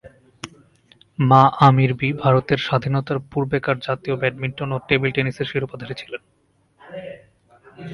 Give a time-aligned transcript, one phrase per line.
[1.19, 6.21] মা ‘আমির বি’ ভারতের স্বাধীনতার পূর্বেকার জাতীয় ব্যাডমিন্টন ও টেবিল টেনিসের শিরোপাধারী ছিলেন।